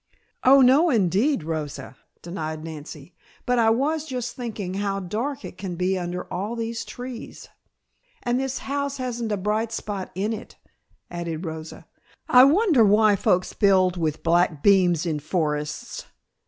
[0.43, 3.13] "Oh, no indeed, Rosa," denied Nancy.
[3.45, 7.47] "But I was just thinking how dark it can be under all these trees."
[8.23, 10.57] "And this house hasn't a bright spot in it,"
[11.11, 11.85] added Rosa.
[12.27, 16.07] "I wonder why folks build with black beams in forests?